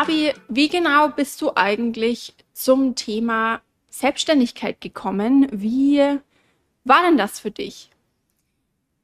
Fabi, 0.00 0.32
wie 0.48 0.70
genau 0.70 1.10
bist 1.10 1.42
du 1.42 1.54
eigentlich 1.56 2.32
zum 2.54 2.94
Thema 2.94 3.60
Selbstständigkeit 3.90 4.80
gekommen? 4.80 5.46
Wie 5.52 6.00
war 6.84 7.02
denn 7.02 7.18
das 7.18 7.38
für 7.38 7.50
dich? 7.50 7.90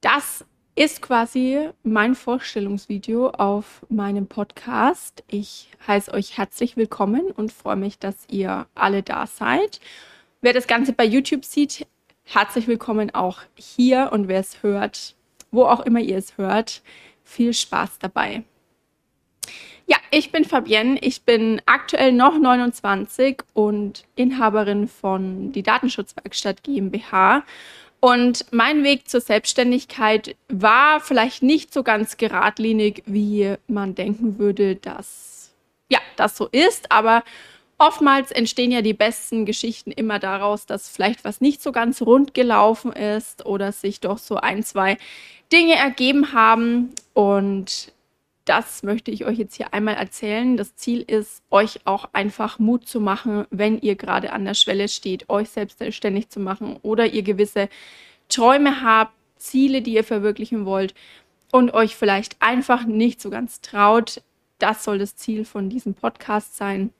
Das 0.01 0.43
ist 0.73 1.03
quasi 1.03 1.69
mein 1.83 2.15
Vorstellungsvideo 2.15 3.29
auf 3.29 3.85
meinem 3.89 4.25
Podcast. 4.25 5.23
Ich 5.27 5.69
heiße 5.85 6.11
euch 6.11 6.35
herzlich 6.35 6.77
willkommen 6.77 7.29
und 7.29 7.53
freue 7.53 7.75
mich, 7.75 7.99
dass 7.99 8.15
ihr 8.31 8.65
alle 8.73 9.03
da 9.03 9.27
seid. 9.27 9.79
Wer 10.41 10.53
das 10.53 10.65
Ganze 10.65 10.93
bei 10.93 11.05
YouTube 11.05 11.45
sieht, 11.45 11.85
herzlich 12.23 12.67
willkommen 12.67 13.13
auch 13.13 13.41
hier 13.53 14.09
und 14.13 14.27
wer 14.27 14.39
es 14.39 14.63
hört, 14.63 15.15
wo 15.51 15.65
auch 15.65 15.81
immer 15.81 15.99
ihr 15.99 16.17
es 16.17 16.39
hört, 16.39 16.81
viel 17.23 17.53
Spaß 17.53 17.99
dabei. 17.99 18.45
Ja, 19.89 19.97
ich 20.11 20.31
bin 20.31 20.43
Fabienne. 20.43 20.99
Ich 21.01 21.23
bin 21.23 21.61
aktuell 21.65 22.11
noch 22.11 22.37
29 22.37 23.41
und 23.53 24.03
Inhaberin 24.15 24.87
von 24.87 25.53
die 25.53 25.63
Datenschutzwerkstatt 25.63 26.61
GmbH. 26.63 27.43
Und 27.99 28.45
mein 28.51 28.83
Weg 28.83 29.09
zur 29.09 29.21
Selbstständigkeit 29.21 30.35
war 30.49 30.99
vielleicht 30.99 31.41
nicht 31.41 31.73
so 31.73 31.83
ganz 31.83 32.17
geradlinig, 32.17 33.01
wie 33.05 33.55
man 33.67 33.95
denken 33.95 34.37
würde, 34.37 34.75
dass 34.75 35.53
ja, 35.89 35.99
das 36.17 36.35
so 36.35 36.47
ist, 36.51 36.91
aber 36.91 37.23
oftmals 37.77 38.31
entstehen 38.31 38.71
ja 38.71 38.81
die 38.81 38.93
besten 38.93 39.45
Geschichten 39.45 39.91
immer 39.91 40.19
daraus, 40.19 40.65
dass 40.65 40.89
vielleicht 40.89 41.23
was 41.23 41.41
nicht 41.41 41.63
so 41.63 41.71
ganz 41.71 42.01
rund 42.01 42.33
gelaufen 42.33 42.91
ist 42.91 43.45
oder 43.45 43.71
sich 43.71 44.01
doch 44.01 44.17
so 44.17 44.35
ein, 44.35 44.63
zwei 44.63 44.97
Dinge 45.51 45.75
ergeben 45.75 46.33
haben 46.33 46.93
und 47.13 47.93
das 48.47 48.81
möchte 48.81 49.11
ich 49.11 49.25
euch 49.25 49.37
jetzt 49.37 49.55
hier 49.55 49.73
einmal 49.73 49.95
erzählen. 49.95 50.55
Das 50.55 50.75
Ziel 50.75 51.01
ist, 51.01 51.43
euch 51.51 51.81
auch 51.85 52.09
einfach 52.13 52.59
Mut 52.59 52.87
zu 52.87 53.01
machen, 53.01 53.45
wenn 53.49 53.77
ihr 53.79 53.95
gerade 53.95 54.31
an 54.31 54.45
der 54.45 54.53
Schwelle 54.53 54.87
steht, 54.87 55.29
euch 55.29 55.49
selbstständig 55.49 56.29
zu 56.29 56.39
machen 56.39 56.77
oder 56.81 57.07
ihr 57.07 57.23
gewisse 57.23 57.67
Träume 58.29 58.81
habt, 58.81 59.13
Ziele, 59.35 59.81
die 59.81 59.93
ihr 59.93 60.05
verwirklichen 60.05 60.65
wollt 60.65 60.93
und 61.51 61.73
euch 61.73 61.97
vielleicht 61.97 62.41
einfach 62.41 62.85
nicht 62.85 63.21
so 63.21 63.29
ganz 63.29 63.59
traut. 63.59 64.21
Das 64.59 64.83
soll 64.83 64.97
das 64.97 65.17
Ziel 65.17 65.43
von 65.43 65.69
diesem 65.69 65.93
Podcast 65.93 66.55
sein. 66.55 66.91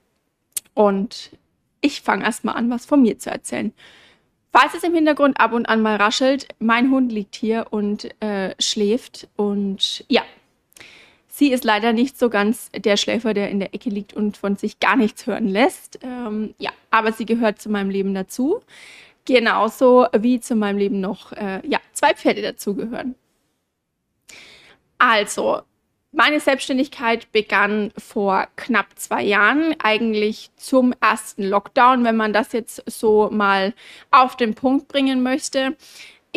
Und 0.73 1.31
ich 1.80 2.02
fange 2.02 2.25
erstmal 2.25 2.56
an, 2.56 2.70
was 2.70 2.86
von 2.86 3.02
mir 3.02 3.18
zu 3.20 3.30
erzählen. 3.30 3.73
Falls 4.52 4.73
es 4.73 4.84
im 4.84 4.94
Hintergrund 4.94 5.40
ab 5.40 5.53
und 5.53 5.68
an 5.68 5.81
mal 5.81 5.95
raschelt, 5.95 6.48
mein 6.59 6.92
Hund 6.92 7.12
liegt 7.12 7.36
hier 7.36 7.68
und 7.70 8.09
äh, 8.22 8.53
schläft. 8.59 9.28
Und 9.36 10.03
ja, 10.09 10.23
Sie 11.38 11.52
ist 11.52 11.64
leider 11.64 11.94
nicht 11.94 12.18
so 12.18 12.32
ganz 12.32 12.72
der 12.76 12.98
Schläfer, 12.98 13.36
der 13.36 13.52
in 13.52 13.60
der 13.60 13.72
Ecke 13.76 13.92
liegt 13.92 14.12
und 14.12 14.38
von 14.38 14.56
sich 14.56 14.80
gar 14.80 14.96
nichts 14.96 15.28
hören 15.28 15.48
lässt. 15.48 16.00
Ähm, 16.02 16.56
ja, 16.58 16.72
aber 16.90 17.12
sie 17.12 17.28
gehört 17.28 17.62
zu 17.62 17.70
meinem 17.70 17.92
Leben 17.92 18.16
dazu. 18.16 18.62
Genauso 19.24 20.08
wie 20.18 20.40
zu 20.40 20.56
meinem 20.56 20.80
Leben 20.80 21.00
noch 21.00 21.34
äh, 21.34 21.62
ja, 21.68 21.78
zwei 21.94 22.16
Pferde 22.16 22.42
dazugehören. 22.42 23.14
Also, 24.98 25.62
meine 26.12 26.40
Selbstständigkeit 26.40 27.32
begann 27.32 27.92
vor 28.00 28.48
knapp 28.56 28.88
zwei 28.96 29.22
Jahren, 29.22 29.76
eigentlich 29.78 30.50
zum 30.56 30.92
ersten 31.02 31.44
Lockdown, 31.44 32.04
wenn 32.04 32.18
man 32.18 32.34
das 32.34 32.52
jetzt 32.52 32.82
so 32.90 33.30
mal 33.30 33.76
auf 34.10 34.38
den 34.38 34.56
Punkt 34.56 34.88
bringen 34.88 35.22
möchte. 35.22 35.78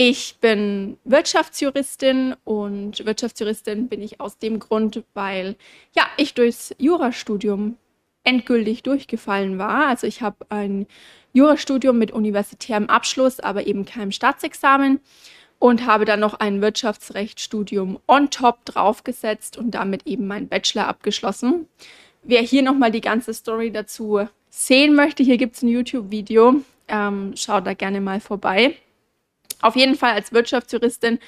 Ich 0.03 0.37
bin 0.41 0.97
Wirtschaftsjuristin 1.05 2.35
und 2.45 3.05
Wirtschaftsjuristin 3.05 3.87
bin 3.89 4.01
ich 4.01 4.19
aus 4.19 4.39
dem 4.39 4.59
Grund, 4.59 5.05
weil 5.13 5.57
ja, 5.95 6.05
ich 6.17 6.33
durchs 6.33 6.75
Jurastudium 6.79 7.77
endgültig 8.25 8.83
durchgefallen 8.83 9.59
war. 9.59 9.89
Also 9.89 10.07
ich 10.07 10.23
habe 10.23 10.47
ein 10.49 10.87
Jurastudium 11.35 11.99
mit 11.99 12.13
universitärem 12.13 12.87
Abschluss, 12.87 13.41
aber 13.41 13.67
eben 13.67 13.85
keinem 13.85 14.11
Staatsexamen 14.11 15.01
und 15.59 15.85
habe 15.85 16.07
dann 16.07 16.21
noch 16.21 16.33
ein 16.33 16.63
Wirtschaftsrechtsstudium 16.63 17.99
on 18.07 18.31
top 18.31 18.65
draufgesetzt 18.65 19.59
und 19.59 19.73
damit 19.73 20.07
eben 20.07 20.27
meinen 20.27 20.49
Bachelor 20.49 20.89
abgeschlossen. 20.89 21.69
Wer 22.23 22.41
hier 22.41 22.63
nochmal 22.63 22.91
die 22.91 23.03
ganze 23.03 23.35
Story 23.35 23.71
dazu 23.71 24.27
sehen 24.49 24.95
möchte, 24.95 25.23
hier 25.23 25.37
gibt 25.37 25.57
es 25.57 25.63
ein 25.63 25.69
YouTube-Video. 25.69 26.63
Ähm, 26.89 27.35
schaut 27.37 27.67
da 27.67 27.75
gerne 27.75 28.01
mal 28.01 28.21
vorbei. 28.21 28.77
Auf 29.63 29.77
jeden 29.77 29.95
Fall 29.95 30.13
als 30.13 30.33
Wirtschaftsjuristin 30.33 31.19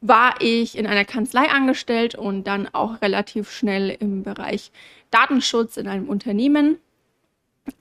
war 0.00 0.34
ich 0.40 0.78
in 0.78 0.86
einer 0.86 1.04
Kanzlei 1.04 1.48
angestellt 1.50 2.14
und 2.14 2.44
dann 2.44 2.68
auch 2.72 3.02
relativ 3.02 3.50
schnell 3.50 3.96
im 4.00 4.22
Bereich 4.22 4.72
Datenschutz 5.10 5.76
in 5.76 5.88
einem 5.88 6.08
Unternehmen. 6.08 6.78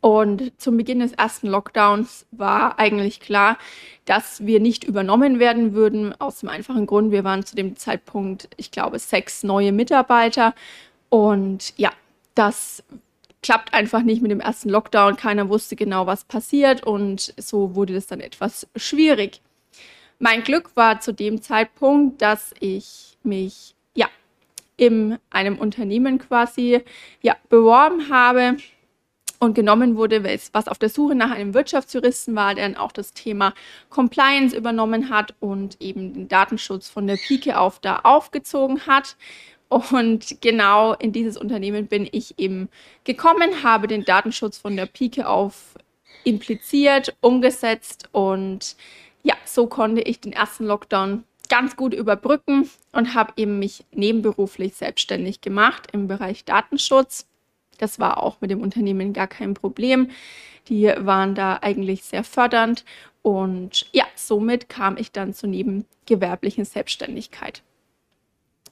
Und 0.01 0.51
zum 0.57 0.77
Beginn 0.77 0.99
des 0.99 1.13
ersten 1.13 1.47
Lockdowns 1.47 2.25
war 2.31 2.77
eigentlich 2.77 3.21
klar, 3.21 3.57
dass 4.05 4.45
wir 4.45 4.59
nicht 4.59 4.83
übernommen 4.83 5.39
werden 5.39 5.73
würden, 5.73 6.13
aus 6.19 6.41
dem 6.41 6.49
einfachen 6.49 6.85
Grund, 6.85 7.11
wir 7.11 7.23
waren 7.23 7.45
zu 7.45 7.55
dem 7.55 7.75
Zeitpunkt, 7.75 8.49
ich 8.57 8.71
glaube, 8.71 8.99
sechs 8.99 9.43
neue 9.43 9.71
Mitarbeiter. 9.71 10.53
Und 11.09 11.73
ja, 11.77 11.91
das 12.35 12.83
klappt 13.41 13.73
einfach 13.73 14.03
nicht 14.03 14.21
mit 14.21 14.31
dem 14.31 14.41
ersten 14.41 14.69
Lockdown. 14.69 15.15
Keiner 15.15 15.49
wusste 15.49 15.75
genau, 15.75 16.05
was 16.05 16.25
passiert 16.25 16.83
und 16.83 17.33
so 17.37 17.75
wurde 17.75 17.95
es 17.95 18.07
dann 18.07 18.19
etwas 18.19 18.67
schwierig. 18.75 19.41
Mein 20.19 20.43
Glück 20.43 20.75
war 20.75 20.99
zu 20.99 21.13
dem 21.13 21.41
Zeitpunkt, 21.41 22.21
dass 22.21 22.53
ich 22.59 23.17
mich 23.23 23.73
ja 23.95 24.07
in 24.75 25.17
einem 25.29 25.57
Unternehmen 25.57 26.19
quasi 26.19 26.81
ja 27.21 27.37
beworben 27.47 28.09
habe 28.09 28.57
und 29.39 29.53
genommen 29.55 29.95
wurde, 29.95 30.25
was 30.51 30.67
auf 30.67 30.77
der 30.77 30.89
Suche 30.89 31.15
nach 31.15 31.31
einem 31.31 31.53
Wirtschaftsjuristen 31.53 32.35
war, 32.35 32.53
der 32.53 32.67
dann 32.67 32.77
auch 32.77 32.91
das 32.91 33.13
Thema 33.13 33.53
Compliance 33.89 34.55
übernommen 34.55 35.09
hat 35.09 35.33
und 35.39 35.77
eben 35.81 36.13
den 36.13 36.27
Datenschutz 36.27 36.89
von 36.89 37.07
der 37.07 37.15
Pike 37.15 37.57
auf 37.57 37.79
da 37.79 37.99
aufgezogen 38.03 38.85
hat. 38.85 39.15
Und 39.69 40.41
genau 40.41 40.95
in 40.95 41.13
dieses 41.13 41.37
Unternehmen 41.37 41.87
bin 41.87 42.09
ich 42.11 42.37
eben 42.37 42.67
gekommen, 43.05 43.63
habe 43.63 43.87
den 43.87 44.03
Datenschutz 44.03 44.57
von 44.57 44.75
der 44.75 44.87
Pike 44.87 45.29
auf 45.29 45.75
impliziert, 46.25 47.15
umgesetzt 47.21 48.09
und 48.11 48.75
ja, 49.23 49.35
so 49.45 49.67
konnte 49.67 50.01
ich 50.01 50.19
den 50.19 50.33
ersten 50.33 50.65
Lockdown 50.65 51.23
ganz 51.49 51.75
gut 51.75 51.93
überbrücken 51.93 52.69
und 52.91 53.13
habe 53.15 53.33
eben 53.37 53.59
mich 53.59 53.83
nebenberuflich 53.91 54.75
selbstständig 54.75 55.41
gemacht 55.41 55.87
im 55.91 56.07
Bereich 56.07 56.45
Datenschutz. 56.45 57.27
Das 57.79 57.99
war 57.99 58.21
auch 58.21 58.39
mit 58.41 58.51
dem 58.51 58.61
Unternehmen 58.61 59.13
gar 59.13 59.27
kein 59.27 59.53
Problem. 59.53 60.09
Die 60.67 60.85
waren 60.97 61.33
da 61.33 61.59
eigentlich 61.61 62.03
sehr 62.03 62.23
fördernd 62.23 62.85
und 63.21 63.87
ja, 63.91 64.05
somit 64.15 64.69
kam 64.69 64.97
ich 64.97 65.11
dann 65.11 65.33
zur 65.33 65.49
nebengewerblichen 65.49 66.65
Selbstständigkeit. 66.65 67.63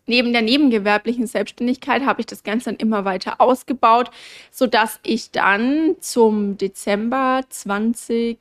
Neben 0.05 0.31
der 0.31 0.41
nebengewerblichen 0.41 1.27
Selbstständigkeit 1.27 2.05
habe 2.05 2.21
ich 2.21 2.27
das 2.27 2.43
Ganze 2.43 2.69
dann 2.69 2.77
immer 2.77 3.03
weiter 3.03 3.41
ausgebaut, 3.41 4.09
sodass 4.51 4.99
ich 5.03 5.31
dann 5.31 5.97
zum 5.99 6.57
Dezember 6.57 7.41
20 7.49 8.37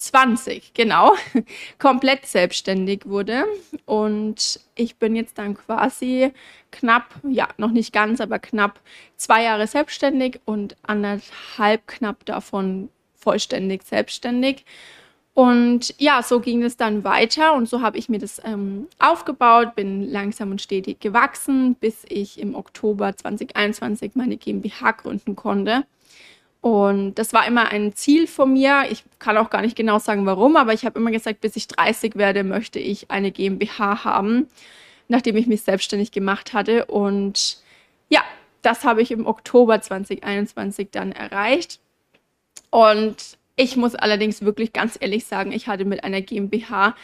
20, 0.00 0.72
genau, 0.74 1.14
komplett 1.78 2.26
selbstständig 2.26 3.02
wurde. 3.06 3.44
Und 3.84 4.60
ich 4.74 4.96
bin 4.96 5.14
jetzt 5.14 5.38
dann 5.38 5.54
quasi 5.54 6.32
knapp, 6.70 7.14
ja, 7.28 7.48
noch 7.58 7.70
nicht 7.70 7.92
ganz, 7.92 8.20
aber 8.20 8.38
knapp 8.38 8.80
zwei 9.16 9.44
Jahre 9.44 9.66
selbstständig 9.66 10.40
und 10.44 10.76
anderthalb 10.82 11.86
knapp 11.86 12.24
davon 12.24 12.88
vollständig 13.14 13.82
selbstständig. 13.82 14.64
Und 15.34 15.94
ja, 15.98 16.22
so 16.22 16.40
ging 16.40 16.62
es 16.62 16.76
dann 16.76 17.04
weiter 17.04 17.54
und 17.54 17.68
so 17.68 17.80
habe 17.82 17.98
ich 17.98 18.08
mir 18.08 18.18
das 18.18 18.40
ähm, 18.44 18.88
aufgebaut, 18.98 19.74
bin 19.76 20.10
langsam 20.10 20.50
und 20.50 20.60
stetig 20.60 21.00
gewachsen, 21.00 21.76
bis 21.76 22.04
ich 22.08 22.40
im 22.40 22.54
Oktober 22.54 23.16
2021 23.16 24.12
meine 24.14 24.36
GmbH 24.36 24.90
gründen 24.92 25.36
konnte. 25.36 25.84
Und 26.60 27.14
das 27.14 27.32
war 27.32 27.46
immer 27.46 27.68
ein 27.70 27.94
Ziel 27.94 28.26
von 28.26 28.52
mir. 28.52 28.84
Ich 28.90 29.04
kann 29.18 29.38
auch 29.38 29.48
gar 29.48 29.62
nicht 29.62 29.76
genau 29.76 29.98
sagen, 29.98 30.26
warum, 30.26 30.56
aber 30.56 30.74
ich 30.74 30.84
habe 30.84 30.98
immer 30.98 31.10
gesagt, 31.10 31.40
bis 31.40 31.56
ich 31.56 31.68
30 31.68 32.16
werde, 32.16 32.44
möchte 32.44 32.78
ich 32.78 33.10
eine 33.10 33.30
GmbH 33.30 34.04
haben, 34.04 34.46
nachdem 35.08 35.36
ich 35.36 35.46
mich 35.46 35.62
selbstständig 35.62 36.12
gemacht 36.12 36.52
hatte. 36.52 36.84
Und 36.86 37.62
ja, 38.10 38.22
das 38.60 38.84
habe 38.84 39.00
ich 39.00 39.10
im 39.10 39.26
Oktober 39.26 39.80
2021 39.80 40.88
dann 40.90 41.12
erreicht. 41.12 41.80
Und 42.68 43.38
ich 43.56 43.76
muss 43.76 43.94
allerdings 43.94 44.42
wirklich 44.42 44.72
ganz 44.72 44.98
ehrlich 45.00 45.24
sagen, 45.24 45.52
ich 45.52 45.66
hatte 45.66 45.86
mit 45.86 46.04
einer 46.04 46.20
GmbH 46.20 46.94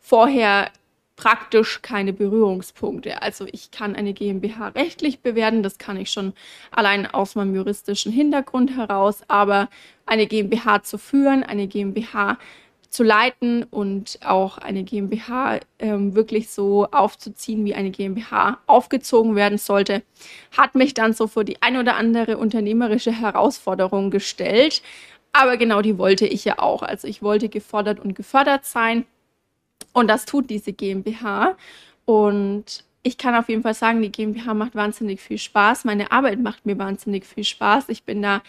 vorher 0.00 0.70
praktisch 1.16 1.80
keine 1.82 2.12
Berührungspunkte. 2.12 3.22
Also 3.22 3.46
ich 3.52 3.70
kann 3.70 3.94
eine 3.94 4.12
GmbH 4.12 4.68
rechtlich 4.68 5.20
bewerten, 5.20 5.62
das 5.62 5.78
kann 5.78 5.96
ich 5.96 6.10
schon 6.10 6.32
allein 6.70 7.06
aus 7.06 7.34
meinem 7.34 7.54
juristischen 7.54 8.12
Hintergrund 8.12 8.76
heraus, 8.76 9.22
aber 9.28 9.68
eine 10.06 10.26
GmbH 10.26 10.82
zu 10.82 10.98
führen, 10.98 11.44
eine 11.44 11.66
GmbH 11.66 12.38
zu 12.94 13.02
leiten 13.02 13.64
und 13.64 14.20
auch 14.24 14.56
eine 14.56 14.84
GmbH 14.84 15.58
ähm, 15.80 16.14
wirklich 16.14 16.48
so 16.50 16.86
aufzuziehen, 16.92 17.64
wie 17.64 17.74
eine 17.74 17.90
GmbH 17.90 18.58
aufgezogen 18.66 19.34
werden 19.34 19.58
sollte, 19.58 20.02
hat 20.56 20.76
mich 20.76 20.94
dann 20.94 21.12
so 21.12 21.26
vor 21.26 21.42
die 21.42 21.60
ein 21.60 21.76
oder 21.76 21.96
andere 21.96 22.38
unternehmerische 22.38 23.10
Herausforderung 23.10 24.10
gestellt. 24.10 24.80
Aber 25.32 25.56
genau 25.56 25.82
die 25.82 25.98
wollte 25.98 26.26
ich 26.26 26.44
ja 26.44 26.60
auch. 26.60 26.82
Also 26.82 27.08
ich 27.08 27.20
wollte 27.20 27.48
gefordert 27.48 27.98
und 27.98 28.14
gefördert 28.14 28.64
sein. 28.64 29.04
Und 29.92 30.08
das 30.08 30.24
tut 30.24 30.50
diese 30.50 30.72
GmbH. 30.72 31.56
Und 32.04 32.84
ich 33.02 33.18
kann 33.18 33.34
auf 33.34 33.48
jeden 33.48 33.62
Fall 33.62 33.74
sagen, 33.74 34.02
die 34.02 34.10
GmbH 34.10 34.54
macht 34.54 34.74
wahnsinnig 34.74 35.20
viel 35.20 35.38
Spaß. 35.38 35.84
Meine 35.84 36.10
Arbeit 36.10 36.40
macht 36.40 36.66
mir 36.66 36.78
wahnsinnig 36.78 37.26
viel 37.26 37.44
Spaß. 37.44 37.88
Ich 37.90 38.04
bin 38.04 38.22
da 38.22 38.42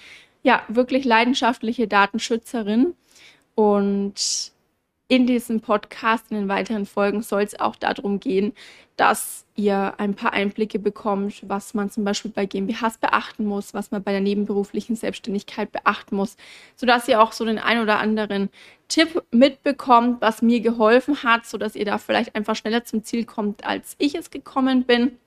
ja 0.44 0.62
wirklich 0.68 1.06
leidenschaftliche 1.06 1.88
Datenschützerin 1.88 2.94
und 3.56 4.52
in 5.08 5.28
diesem 5.28 5.62
Podcast, 5.62 6.32
in 6.32 6.38
den 6.38 6.50
weiteren 6.50 6.86
Folgen, 6.86 7.22
soll 7.22 7.44
es 7.44 7.60
auch 7.60 7.76
darum 7.76 8.20
gehen, 8.20 8.54
dass 8.98 9.46
ihr 9.56 9.94
ein 9.98 10.16
paar 10.16 10.34
Einblicke 10.34 10.80
bekommt, 10.80 11.44
was 11.48 11.74
man 11.74 11.90
zum 11.90 12.04
Beispiel 12.04 12.32
bei 12.32 12.46
GmbHs 12.46 12.98
beachten 12.98 13.46
muss, 13.46 13.74
was 13.74 13.92
man 13.92 14.04
bei 14.04 14.12
der 14.12 14.22
nebenberuflichen 14.22 14.96
Selbstständigkeit 14.96 15.72
beachten 15.72 16.16
muss, 16.16 16.38
sodass 16.76 17.08
ihr 17.08 17.22
auch 17.22 17.34
so 17.34 17.46
den 17.46 17.60
ein 17.60 17.82
oder 17.82 18.00
anderen 18.00 18.50
Tipp 18.88 19.24
mitbekommt, 19.32 20.22
was 20.22 20.42
mir 20.42 20.62
geholfen 20.62 21.24
hat, 21.24 21.46
sodass 21.46 21.76
ihr 21.76 21.86
da 21.86 21.98
vielleicht 21.98 22.36
einfach 22.36 22.56
schneller 22.56 22.84
zum 22.84 23.04
Ziel 23.04 23.26
kommt, 23.26 23.66
als 23.66 23.96
ich 24.00 24.16
es 24.16 24.32
gekommen 24.32 24.84
bin. 24.84 25.18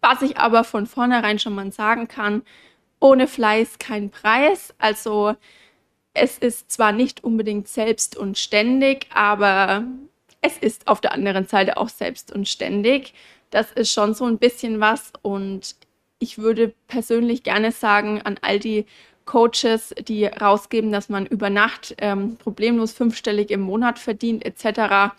Was 0.00 0.22
ich 0.22 0.36
aber 0.36 0.64
von 0.64 0.86
vornherein 0.86 1.38
schon 1.38 1.54
mal 1.54 1.70
sagen 1.72 2.08
kann, 2.08 2.42
ohne 3.00 3.26
Fleiß 3.26 3.78
kein 3.78 4.10
Preis. 4.10 4.74
Also 4.78 5.34
es 6.14 6.38
ist 6.38 6.70
zwar 6.70 6.92
nicht 6.92 7.24
unbedingt 7.24 7.68
selbst 7.68 8.16
und 8.16 8.38
ständig, 8.38 9.06
aber 9.12 9.84
es 10.40 10.58
ist 10.58 10.88
auf 10.88 11.00
der 11.00 11.12
anderen 11.12 11.46
Seite 11.46 11.76
auch 11.76 11.88
selbst 11.88 12.32
und 12.32 12.48
ständig. 12.48 13.14
Das 13.50 13.72
ist 13.72 13.92
schon 13.92 14.14
so 14.14 14.24
ein 14.26 14.38
bisschen 14.38 14.80
was 14.80 15.12
und 15.22 15.76
ich 16.18 16.38
würde 16.38 16.74
persönlich 16.86 17.42
gerne 17.42 17.72
sagen 17.72 18.22
an 18.22 18.38
all 18.42 18.58
die 18.58 18.86
Coaches, 19.24 19.94
die 20.06 20.26
rausgeben, 20.26 20.92
dass 20.92 21.08
man 21.08 21.26
über 21.26 21.48
Nacht 21.50 21.94
ähm, 21.98 22.36
problemlos 22.36 22.92
fünfstellig 22.92 23.50
im 23.50 23.60
Monat 23.60 23.98
verdient 23.98 24.44
etc. 24.44 25.14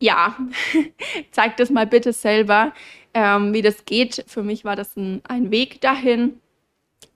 Ja, 0.00 0.36
zeigt 1.32 1.60
das 1.60 1.70
mal 1.70 1.86
bitte 1.86 2.12
selber, 2.12 2.72
ähm, 3.14 3.52
wie 3.52 3.62
das 3.62 3.84
geht. 3.84 4.24
Für 4.26 4.42
mich 4.42 4.64
war 4.64 4.76
das 4.76 4.96
ein, 4.96 5.22
ein 5.24 5.50
Weg 5.50 5.80
dahin. 5.80 6.40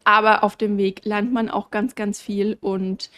Aber 0.08 0.42
auf 0.42 0.56
dem 0.56 0.78
Weg 0.78 1.04
lernt 1.04 1.34
man 1.34 1.50
auch 1.50 1.70
ganz, 1.70 1.94
ganz 1.94 2.18
viel 2.18 2.56
und 2.62 3.10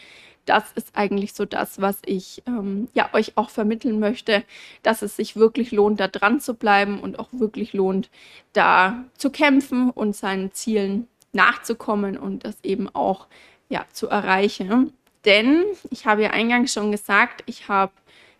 das 0.45 0.73
ist 0.73 0.89
eigentlich 0.93 1.31
so 1.31 1.45
das, 1.45 1.79
was 1.79 1.99
ich 2.05 2.43
ähm, 2.45 2.89
ja, 2.93 3.09
euch 3.13 3.37
auch 3.37 3.49
vermitteln 3.49 3.97
möchte, 3.97 4.43
dass 4.83 5.01
es 5.01 5.15
sich 5.15 5.37
wirklich 5.37 5.71
lohnt, 5.71 6.01
da 6.01 6.09
dran 6.09 6.41
zu 6.41 6.53
bleiben 6.53 6.99
und 6.99 7.17
auch 7.17 7.29
wirklich 7.31 7.71
lohnt, 7.71 8.09
da 8.51 9.05
zu 9.17 9.29
kämpfen 9.29 9.89
und 9.89 10.17
seinen 10.17 10.51
Zielen 10.51 11.07
nachzukommen 11.31 12.17
und 12.17 12.43
das 12.43 12.57
eben 12.61 12.89
auch 12.93 13.27
ja, 13.69 13.85
zu 13.93 14.09
erreichen. 14.09 14.91
Denn 15.23 15.63
ich 15.91 16.05
habe 16.05 16.23
ja 16.23 16.31
eingangs 16.31 16.73
schon 16.73 16.91
gesagt, 16.91 17.41
ich 17.45 17.69
habe 17.69 17.93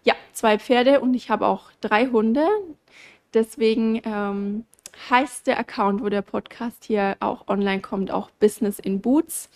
ja 0.03 0.15
zwei 0.33 0.59
Pferde 0.59 0.99
und 0.99 1.13
ich 1.13 1.29
habe 1.29 1.47
auch 1.47 1.71
drei 1.79 2.07
Hunde. 2.07 2.45
Deswegen 3.33 4.01
ähm, 4.03 4.65
heißt 5.09 5.47
der 5.47 5.59
Account, 5.59 6.01
wo 6.01 6.09
der 6.09 6.21
Podcast 6.21 6.85
hier 6.85 7.17
auch 7.19 7.47
online 7.47 7.81
kommt, 7.81 8.11
auch 8.11 8.29
Business 8.31 8.79
in 8.79 9.01
Boots. 9.01 9.49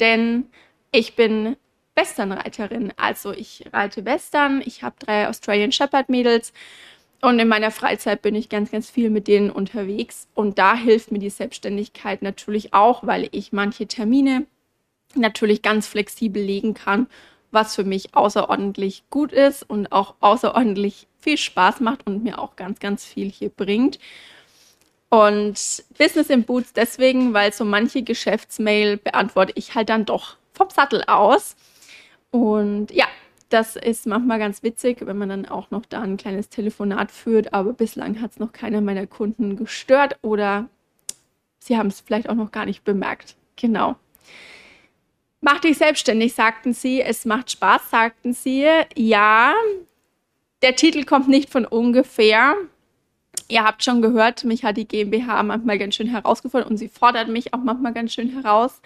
Denn 0.00 0.46
ich 0.92 1.16
bin 1.16 1.56
Westernreiterin. 1.94 2.92
Also 2.96 3.32
ich 3.32 3.64
reite 3.72 4.04
Western, 4.04 4.62
ich 4.64 4.82
habe 4.82 4.96
drei 4.98 5.28
Australian 5.28 5.72
Shepherd 5.72 6.08
Mädels 6.08 6.52
und 7.20 7.38
in 7.38 7.48
meiner 7.48 7.70
Freizeit 7.70 8.22
bin 8.22 8.34
ich 8.34 8.48
ganz, 8.48 8.70
ganz 8.70 8.88
viel 8.88 9.10
mit 9.10 9.28
denen 9.28 9.50
unterwegs. 9.50 10.28
Und 10.34 10.58
da 10.58 10.74
hilft 10.74 11.12
mir 11.12 11.18
die 11.18 11.30
Selbstständigkeit 11.30 12.22
natürlich 12.22 12.72
auch, 12.72 13.06
weil 13.06 13.28
ich 13.32 13.52
manche 13.52 13.86
Termine 13.86 14.46
natürlich 15.14 15.60
ganz 15.60 15.86
flexibel 15.86 16.42
legen 16.42 16.72
kann, 16.72 17.08
was 17.50 17.74
für 17.74 17.84
mich 17.84 18.14
außerordentlich 18.14 19.04
gut 19.10 19.32
ist 19.32 19.68
und 19.68 19.92
auch 19.92 20.14
außerordentlich 20.20 21.08
viel 21.18 21.36
Spaß 21.36 21.80
macht 21.80 22.06
und 22.06 22.22
mir 22.22 22.38
auch 22.38 22.56
ganz, 22.56 22.80
ganz 22.80 23.04
viel 23.04 23.30
hier 23.30 23.50
bringt. 23.50 23.98
Und 25.10 25.84
Business 25.98 26.30
in 26.30 26.44
Boots 26.44 26.72
deswegen, 26.72 27.34
weil 27.34 27.52
so 27.52 27.64
manche 27.64 28.02
Geschäftsmail 28.02 28.96
beantworte 28.96 29.52
ich 29.56 29.74
halt 29.74 29.88
dann 29.88 30.04
doch 30.06 30.36
vom 30.54 30.70
Sattel 30.70 31.02
aus. 31.06 31.56
Und 32.30 32.92
ja, 32.92 33.06
das 33.48 33.74
ist 33.74 34.06
manchmal 34.06 34.38
ganz 34.38 34.62
witzig, 34.62 34.98
wenn 35.04 35.18
man 35.18 35.28
dann 35.28 35.46
auch 35.46 35.72
noch 35.72 35.84
da 35.84 36.00
ein 36.02 36.16
kleines 36.16 36.48
Telefonat 36.48 37.10
führt, 37.10 37.52
aber 37.52 37.72
bislang 37.72 38.20
hat 38.20 38.30
es 38.30 38.38
noch 38.38 38.52
keiner 38.52 38.80
meiner 38.80 39.08
Kunden 39.08 39.56
gestört 39.56 40.16
oder 40.22 40.68
sie 41.58 41.76
haben 41.76 41.88
es 41.88 42.00
vielleicht 42.00 42.28
auch 42.28 42.36
noch 42.36 42.52
gar 42.52 42.64
nicht 42.64 42.84
bemerkt. 42.84 43.34
Genau. 43.56 43.96
Mach 45.40 45.58
dich 45.58 45.78
selbstständig, 45.78 46.34
sagten 46.34 46.72
sie. 46.72 47.00
Es 47.00 47.24
macht 47.24 47.50
Spaß, 47.50 47.90
sagten 47.90 48.32
sie. 48.32 48.68
Ja, 48.94 49.54
der 50.62 50.76
Titel 50.76 51.04
kommt 51.04 51.28
nicht 51.28 51.50
von 51.50 51.64
ungefähr. 51.64 52.54
Ihr 53.50 53.64
habt 53.64 53.82
schon 53.82 54.00
gehört, 54.00 54.44
mich 54.44 54.64
hat 54.64 54.76
die 54.76 54.86
GmbH 54.86 55.42
manchmal 55.42 55.76
ganz 55.76 55.96
schön 55.96 56.06
herausgefordert 56.06 56.70
und 56.70 56.76
sie 56.76 56.88
fordert 56.88 57.28
mich 57.28 57.52
auch 57.52 57.58
manchmal 57.58 57.92
ganz 57.92 58.14
schön 58.14 58.30
heraus. 58.30 58.80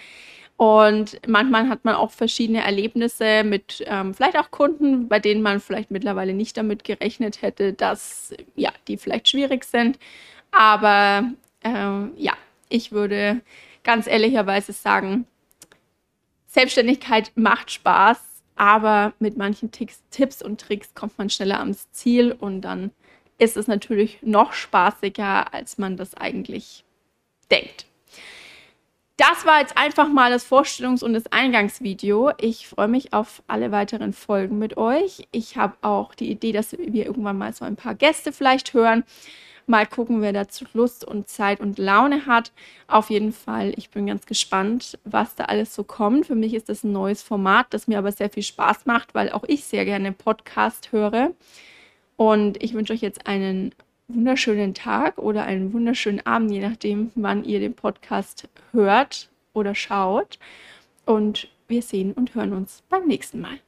Und 0.56 1.20
manchmal 1.26 1.69
hat 1.69 1.84
man 1.84 1.96
auch 1.96 2.11
verschiedene 2.12 2.64
Erlebnisse 2.64 3.44
mit 3.44 3.84
ähm, 3.87 4.14
vielleicht 4.14 4.38
auch 4.38 4.50
Kunden, 4.50 5.08
bei 5.08 5.19
denen 5.19 5.43
man 5.43 5.61
vielleicht 5.61 5.90
mittlerweile 5.90 6.32
nicht 6.32 6.56
damit 6.56 6.82
gerechnet 6.82 7.43
hätte, 7.43 7.75
dass 7.75 8.32
ja, 8.55 8.70
die 8.88 8.96
vielleicht 8.96 9.28
schwierig 9.28 9.64
sind. 9.64 9.99
Aber 10.50 11.25
ähm, 11.62 12.12
ja, 12.17 12.32
ich 12.70 12.90
würde 12.90 13.43
ganz 13.82 14.06
ehrlicherweise 14.06 14.72
sagen, 14.72 15.26
Selbstständigkeit 16.46 17.32
macht 17.34 17.70
Spaß, 17.70 18.19
aber 18.56 19.12
mit 19.19 19.37
manchen 19.37 19.72
Ticks, 19.72 20.02
Tipps 20.10 20.40
und 20.40 20.60
Tricks 20.60 20.94
kommt 20.94 21.19
man 21.19 21.28
schneller 21.28 21.58
ans 21.58 21.90
Ziel 21.90 22.32
und 22.32 22.62
dann 22.62 22.93
ist 23.38 23.56
es 23.56 23.66
natürlich 23.66 24.19
noch 24.22 24.52
spaßiger, 24.52 25.52
als 25.52 25.78
man 25.78 25.96
das 25.96 26.14
eigentlich 26.14 26.84
denkt. 27.50 27.86
Das 29.16 29.46
war 29.46 29.60
jetzt 29.60 29.76
einfach 29.76 30.08
mal 30.08 30.31
das 30.31 30.44
Vorstellungs- 30.44 31.04
und 31.04 31.12
das 31.12 31.31
Eingangsvideo. 31.31 32.32
Ich 32.40 32.66
freue 32.66 32.88
mich 32.88 33.12
auf 33.12 33.44
alle 33.46 33.70
weiteren 33.70 34.12
Folgen 34.12 34.58
mit 34.58 34.76
euch. 34.76 35.28
Ich 35.31 35.56
habe 35.56 35.76
auch 35.82 36.16
die 36.16 36.31
Idee, 36.31 36.50
dass 36.50 36.72
wir 36.72 37.06
irgendwann 37.06 37.38
mal 37.38 37.53
so 37.53 37.64
ein 37.64 37.76
paar 37.76 37.94
Gäste 37.94 38.32
vielleicht 38.32 38.74
hören. 38.74 39.05
Mal 39.67 39.86
gucken, 39.86 40.20
wer 40.20 40.32
dazu 40.32 40.64
Lust 40.74 41.05
und 41.05 41.29
Zeit 41.29 41.60
und 41.60 41.79
Laune 41.79 42.26
hat. 42.26 42.53
Auf 42.88 43.08
jeden 43.08 43.32
Fall, 43.32 43.72
ich 43.76 43.91
bin 43.91 44.06
ganz 44.06 44.26
gespannt, 44.26 44.98
was 45.05 45.36
da 45.36 45.44
alles 45.44 45.74
so 45.74 45.84
kommt. 45.84 46.26
Für 46.26 46.34
mich 46.34 46.53
ist 46.53 46.69
das 46.69 46.82
ein 46.82 46.93
neues 46.93 47.22
Format, 47.22 47.69
das 47.70 47.86
mir 47.86 47.98
aber 47.98 48.10
sehr 48.10 48.31
viel 48.31 48.43
Spaß 48.43 48.84
macht, 48.84 49.14
weil 49.14 49.31
auch 49.31 49.44
ich 49.46 49.64
sehr 49.64 49.84
gerne 49.84 50.10
Podcast 50.10 50.91
höre. 50.91 51.31
Und 52.17 52.63
ich 52.63 52.75
wünsche 52.75 52.93
euch 52.93 53.01
jetzt 53.01 53.27
einen 53.27 53.75
wunderschönen 54.09 54.75
Tag 54.75 55.19
oder 55.19 55.44
einen 55.44 55.73
wunderschönen 55.73 56.25
Abend, 56.27 56.51
je 56.51 56.61
nachdem, 56.61 57.11
wann 57.15 57.44
ihr 57.44 57.61
den 57.61 57.75
Podcast 57.75 58.49
hört 58.73 59.31
oder 59.53 59.75
schaut. 59.75 60.39
Und 61.06 61.49
wir 61.69 61.83
sehen 61.83 62.13
und 62.13 62.35
hören 62.35 62.53
uns 62.53 62.83
beim 62.89 63.06
nächsten 63.06 63.41
Mal. 63.41 63.59